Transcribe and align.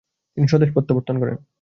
তিনি 0.37 0.47
স্বদেশ 0.47 0.69
প্রত্যাবর্তন 0.73 1.15
করেন। 1.19 1.37